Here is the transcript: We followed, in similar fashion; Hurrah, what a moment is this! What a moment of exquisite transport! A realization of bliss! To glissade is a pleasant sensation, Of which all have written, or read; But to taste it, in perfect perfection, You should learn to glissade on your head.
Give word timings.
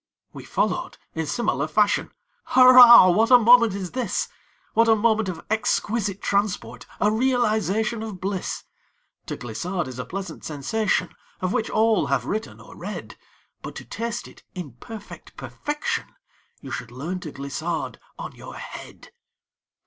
We 0.33 0.45
followed, 0.45 0.97
in 1.13 1.27
similar 1.27 1.67
fashion; 1.67 2.09
Hurrah, 2.45 3.11
what 3.11 3.29
a 3.29 3.37
moment 3.37 3.75
is 3.75 3.91
this! 3.91 4.29
What 4.73 4.87
a 4.87 4.95
moment 4.95 5.29
of 5.29 5.45
exquisite 5.51 6.23
transport! 6.23 6.87
A 6.99 7.11
realization 7.11 8.01
of 8.01 8.19
bliss! 8.19 8.63
To 9.27 9.37
glissade 9.37 9.87
is 9.87 9.99
a 9.99 10.05
pleasant 10.05 10.43
sensation, 10.43 11.13
Of 11.39 11.53
which 11.53 11.69
all 11.69 12.07
have 12.07 12.25
written, 12.25 12.59
or 12.59 12.75
read; 12.75 13.15
But 13.61 13.75
to 13.75 13.85
taste 13.85 14.27
it, 14.27 14.41
in 14.55 14.71
perfect 14.79 15.37
perfection, 15.37 16.07
You 16.61 16.71
should 16.71 16.89
learn 16.89 17.19
to 17.19 17.31
glissade 17.31 17.99
on 18.17 18.31
your 18.33 18.55
head. 18.55 19.11